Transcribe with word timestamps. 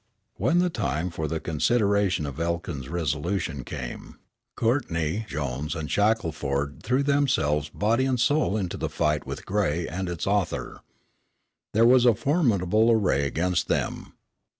When 0.37 0.57
the 0.57 0.71
time 0.71 1.11
for 1.11 1.27
the 1.27 1.39
consideration 1.39 2.25
of 2.25 2.39
Elkins' 2.39 2.89
resolution 2.89 3.63
came, 3.63 4.17
Courtney, 4.55 5.27
Jones 5.29 5.75
and 5.75 5.91
Shackelford 5.91 6.79
threw 6.81 7.03
themselves 7.03 7.69
body 7.69 8.05
and 8.05 8.19
soul 8.19 8.57
into 8.57 8.77
the 8.77 8.89
fight 8.89 9.27
with 9.27 9.45
Gray 9.45 9.87
and 9.87 10.09
its 10.09 10.25
author. 10.25 10.81
There 11.75 11.85
was 11.85 12.05
a 12.07 12.15
formidable 12.15 12.89
array 12.89 13.27
against 13.27 13.67
them. 13.67 14.13